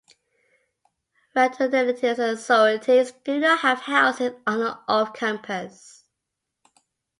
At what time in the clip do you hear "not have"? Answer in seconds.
3.39-3.81